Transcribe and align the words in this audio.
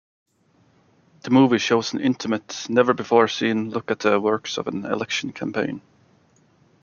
The 1.21 1.29
movie 1.29 1.59
shows 1.59 1.93
an 1.93 1.99
intimate, 2.01 2.65
never-before-seen 2.67 3.69
look 3.69 3.91
at 3.91 3.99
the 3.99 4.19
works 4.19 4.57
of 4.57 4.65
an 4.67 4.83
election 4.83 5.31
campaign. 5.31 5.83